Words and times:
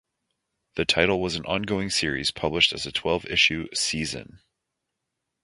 The 0.77 0.85
title 0.85 1.21
was 1.21 1.35
an 1.35 1.45
ongoing 1.45 1.91
series 1.91 2.31
published 2.31 2.73
as 2.73 2.87
a 2.87 2.91
twelve-issue 2.91 3.67
"season". 3.75 4.39